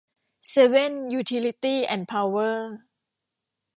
[0.47, 2.71] เซเว่น ยูทิลิตี้ส์ แอนด์ พาวเวอร์